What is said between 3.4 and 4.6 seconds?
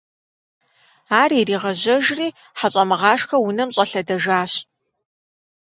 унэм щӀэлъэдэжащ.